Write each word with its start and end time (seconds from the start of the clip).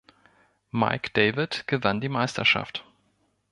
Mike 0.71 1.11
David 1.13 1.65
gewann 1.67 2.01
die 2.01 2.09
Meisterschaft. 2.09 2.83